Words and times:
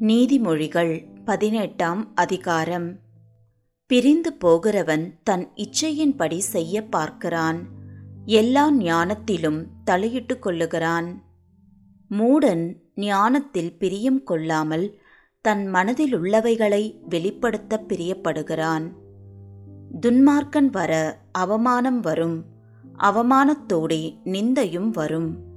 நீதிமொழிகள் 0.00 1.06
பதினெட்டாம் 1.24 2.14
அதிகாரம். 2.14 2.98
பிரிந்து 3.86 4.32
போகிறவன் 4.32 5.18
தன் 5.22 5.50
இச்சையின்படி 5.54 6.38
செய்ய 6.38 6.84
பார்க்கிறான். 6.84 7.66
எல்லா 8.24 8.72
ஞானத்திலும் 8.72 9.66
தலையிட்டுக் 9.84 10.46
கொள்ளுகிறான். 10.46 11.22
மூடன் 12.10 12.76
ஞானத்தில் 12.96 13.78
பிரியம் 13.78 14.22
கொள்ளாமல் 14.22 14.98
தன் 15.40 15.66
மனதில் 15.66 16.16
உள்ளவைகளை 16.16 16.98
வெளிப்படுத்த 17.08 17.84
பிரியப்படுகிறான். 17.88 18.92
துன்மார்க்கன் 20.00 20.70
வர 20.70 21.18
அவமானம் 21.32 22.00
வரும். 22.00 22.44
அவமானத்தோடே 22.98 24.18
நிந்தையும் 24.24 24.88
வரும். 24.88 25.47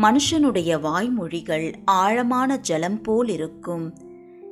மனுஷனுடைய 0.00 0.80
வாய்மொழிகள் 0.80 1.74
ஆழமான 1.84 2.56
ஜலம் 2.56 3.00
போல் 3.00 3.28
இருக்கும் 3.28 3.94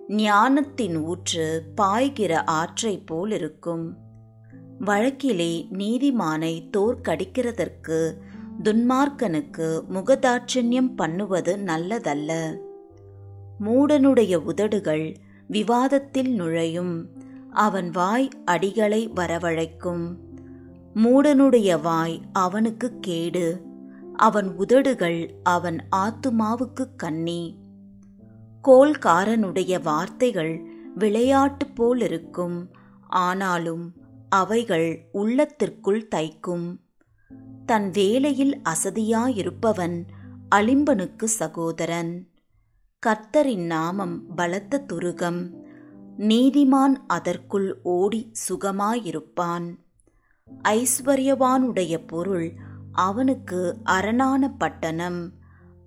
ஞானத்தின் 0.08 0.96
ஊற்று 0.96 1.62
பாய்கிற 1.76 2.44
ஆற்றைப் 2.46 3.06
போல் 3.06 3.30
இருக்கும் 3.30 3.96
வழக்கிலே 4.78 5.66
நீதிமானை 5.72 6.70
தோற்கடிக்கிறதற்கு 6.76 8.12
துன்மார்க்கனுக்கு 8.62 9.80
முகதாட்சண்யம் 9.94 10.94
பண்ணுவது 10.96 11.56
நல்லதல்ல. 11.56 12.56
மூடனுடைய 13.60 14.36
உதடுகள் 14.36 15.16
விவாதத்தில் 15.46 16.34
நுழையும். 16.34 17.08
அவன் 17.50 17.90
வாய் 17.90 18.28
அடிகளை 18.46 19.10
வரவழைக்கும். 19.16 20.16
மூடனுடைய 20.94 21.80
வாய் 21.80 22.20
அவனுக்கு 22.32 22.98
கேடு. 23.00 23.74
அவன் 24.16 24.56
உதடுகள் 24.56 25.34
அவன் 25.42 25.84
ஆத்துமாவுக்கு 25.96 26.86
கண்ணி. 26.96 27.58
கோல்காரனுடைய 28.64 29.82
வார்த்தைகள் 29.82 30.66
விளையாட்டு 30.94 31.66
போலிருக்கும் 31.66 32.70
ஆனாலும் 33.06 33.92
அவைகள் 34.28 35.08
உள்ளத்திற்குள் 35.12 36.08
தைக்கும். 36.14 36.76
தன் 37.66 37.90
வேலையில் 37.90 38.60
அசதியாயிருப்பவன் 38.64 40.02
அலிம்பனுக்கு 40.54 41.24
சகோதரன். 41.24 42.28
கர்த்தரின் 43.06 43.66
நாமம் 43.66 44.34
பலத்த 44.34 44.84
துருகம் 44.92 45.50
நீதிமான் 46.18 46.94
அதற்குள் 47.06 47.80
ஓடி 47.82 48.32
சுகமாயிருப்பான். 48.48 49.76
ஐஸ்வர்யவானுடைய 50.64 52.06
பொருள் 52.06 52.65
அவனுக்கு 52.96 53.76
அரணான 53.84 54.50
பட்டணம். 54.50 55.32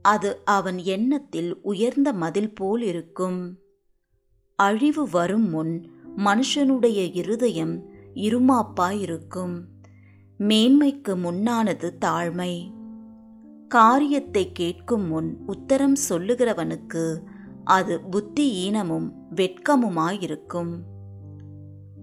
அது 0.02 0.42
அவன் 0.46 0.78
எண்ணத்தில் 0.78 1.62
உயர்ந்த 1.62 2.14
மதில் 2.14 2.56
போல் 2.56 2.82
இருக்கும். 2.82 3.58
அழிவு 4.56 5.10
வரும் 5.10 5.50
முன் 5.50 5.92
மனுஷனுடைய 6.18 7.16
இருதயம் 7.16 7.90
இருமாப்பாயிருக்கும். 8.14 9.62
மேன்மைக்கு 10.38 11.16
முன்னானது 11.16 11.92
தாழ்மை. 12.06 12.72
காரியத்தை 13.68 14.52
கேட்கும் 14.52 15.08
முன் 15.08 15.38
உத்தரம் 15.48 15.98
சொல்லுகிறவனுக்கு 16.10 17.22
அது 17.64 18.02
புத்தி 18.02 18.70
ஈனமும் 18.70 19.12
வெட்கமுமாயிருக்கும். 19.36 20.80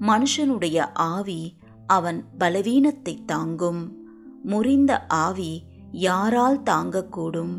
மனுஷனுடைய 0.00 0.78
ஆவி 0.94 1.58
அவன் 1.86 2.24
பலவீனத்தை 2.38 3.24
தாங்கும். 3.24 4.05
முறிந்த 4.46 5.06
ஆவி 5.06 5.64
யாரால் 5.90 6.62
தாங்கக்கூடும்? 6.62 7.54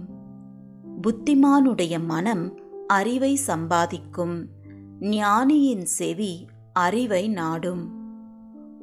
புத்திமானுடைய 1.02 2.06
மனம் 2.06 2.60
அறிவை 2.88 3.36
சம்பாதிக்கும். 3.36 4.48
ஞானியின் 5.00 5.86
செவி 5.86 6.46
அறிவை 6.74 7.28
நாடும். 7.28 7.84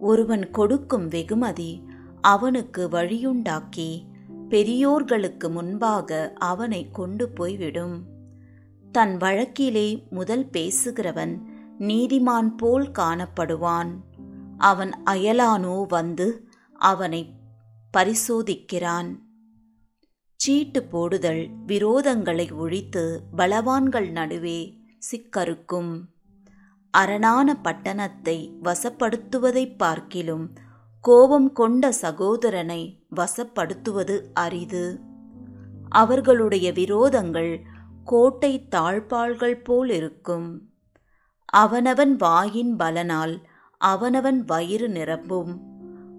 ஒருவன் 0.01 0.51
கொடுக்கும் 0.51 1.09
வெகுமதி 1.09 1.83
அவனுக்கு 2.21 2.89
வழியுண்டாக்கி 2.89 4.03
பெரியோர்களுக்கு 4.49 5.51
முன்பாக 5.51 6.33
அவனை 6.39 6.91
கொண்டு 6.91 7.29
போய்விடும். 7.29 8.03
தன் 8.93 9.17
வழக்கிலே 9.17 10.05
முதல் 10.11 10.49
பேசுகிறவன் 10.53 11.39
நீதிமான் 11.79 12.57
போல் 12.57 12.91
காணப்படுவான். 12.99 13.91
அவன் 14.59 14.91
அயலானோ 15.11 15.85
வந்து 15.89 16.49
அவனை 16.75 17.43
பரிசோதிக்கிறான். 17.95 19.19
சீட்டு 20.37 20.83
போடுதல் 20.83 21.49
விரோதங்களை 21.67 22.55
ஒழித்து 22.55 23.23
பலவான்கள் 23.37 24.11
நடுவே 24.11 24.79
சிக்கறுக்கும். 24.99 26.05
அரணான 26.91 27.61
பட்டணத்தை 27.63 28.53
வசப்படுத்துவதைப் 28.63 29.77
பார்க்கிலும் 29.77 30.53
கோபம் 31.01 31.53
கொண்ட 31.53 31.93
சகோதரனை 31.93 33.07
வசப்படுத்துவது 33.17 34.21
அரிது. 34.35 35.01
அவர்களுடைய 35.89 36.73
விரோதங்கள் 36.73 37.61
கோட்டை 38.05 38.69
தாழ்பாள்கள் 38.71 39.65
போல் 39.65 39.91
இருக்கும் 39.91 40.69
அவனவன் 41.45 42.17
வாயின் 42.17 42.77
பலனால் 42.77 43.43
அவனவன் 43.79 44.45
வயிறு 44.45 44.89
நிரம்பும் 44.89 45.73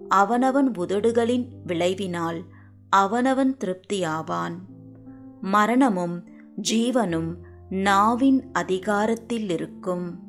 அவனவன் 0.08 0.70
உதடுகளின் 0.70 1.48
விளைவினால் 1.66 2.44
அவனவன் 2.88 3.56
திருப்தியாவான். 3.56 4.54
மரணமும் 5.40 6.28
ஜீவனும் 6.68 7.34
நாவின் 7.70 8.52
அதிகாரத்தில் 8.52 9.50
இருக்கும். 9.50 10.20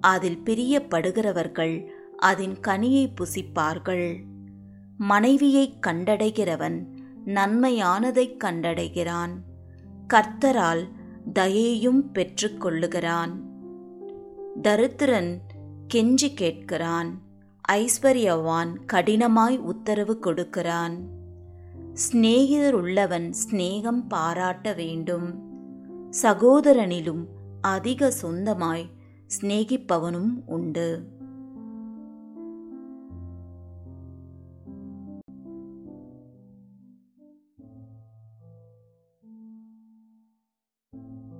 அதில் 0.00 0.42
பிரியப்படுகிறவர்கள் 0.44 1.86
அதன் 2.16 2.58
கனியை 2.60 3.12
புசிப்பார்கள். 3.14 4.22
மனைவியைக் 4.98 5.86
கண்டடைகிறவன் 5.86 6.84
நன்மையானதைக் 7.26 8.36
கண்டடைகிறான். 8.44 9.32
கர்த்தரால் 10.14 10.88
தயையும் 11.32 12.12
பெற்றுக்கொள்ளுகிறான். 12.12 13.32
தரித்திரன் 14.62 15.38
கெஞ்சி 15.94 16.34
கேட்கிறான். 16.40 17.10
ஐஸ்வர்யவான் 17.72 18.76
கடினமாய் 18.92 19.58
உத்தரவு 19.58 20.18
கொடுக்கிறான். 20.18 21.08
சிநேகிதர் 21.92 22.74
உள்ளவன் 22.74 23.34
சிநேகம் 23.44 24.04
பாராட்ட 24.08 24.72
வேண்டும். 24.72 25.42
சகோதரனிலும் 26.22 27.24
அதிக 27.60 28.12
சொந்தமாய் 28.22 28.90
சிநேகிப்பவனும் 29.26 30.42
உண்டு. 30.46 31.15